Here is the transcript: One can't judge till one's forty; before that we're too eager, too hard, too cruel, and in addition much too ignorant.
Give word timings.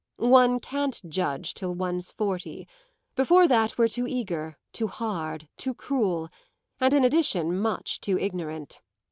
One 0.17 0.59
can't 0.59 0.99
judge 1.07 1.53
till 1.53 1.75
one's 1.75 2.11
forty; 2.11 2.67
before 3.15 3.47
that 3.47 3.77
we're 3.77 3.87
too 3.87 4.07
eager, 4.07 4.57
too 4.73 4.87
hard, 4.87 5.47
too 5.57 5.75
cruel, 5.75 6.27
and 6.79 6.91
in 6.91 7.03
addition 7.03 7.55
much 7.55 8.01
too 8.01 8.17
ignorant. 8.17 8.81